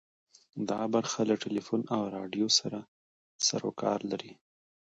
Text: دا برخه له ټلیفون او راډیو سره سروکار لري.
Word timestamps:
دا 0.69 0.81
برخه 0.93 1.21
له 1.29 1.35
ټلیفون 1.43 1.81
او 1.95 2.01
راډیو 2.15 2.47
سره 2.59 2.79
سروکار 3.47 3.99
لري. 4.11 4.33